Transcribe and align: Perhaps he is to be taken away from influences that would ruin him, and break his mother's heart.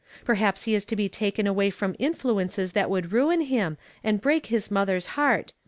Perhaps 0.25 0.63
he 0.63 0.73
is 0.73 0.83
to 0.85 0.95
be 0.95 1.07
taken 1.07 1.45
away 1.45 1.69
from 1.69 1.95
influences 1.99 2.71
that 2.71 2.89
would 2.89 3.11
ruin 3.13 3.41
him, 3.41 3.77
and 4.03 4.19
break 4.19 4.47
his 4.47 4.71
mother's 4.71 5.09
heart. 5.13 5.53